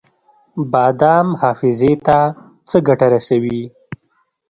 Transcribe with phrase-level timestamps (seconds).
[0.71, 2.17] بادام حافظې ته
[2.69, 3.61] څه ګټه رسوي؟